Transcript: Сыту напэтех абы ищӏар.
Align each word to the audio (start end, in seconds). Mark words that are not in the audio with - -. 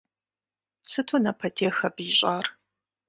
Сыту 0.91 1.15
напэтех 1.25 1.75
абы 1.87 2.03
ищӏар. 2.09 2.45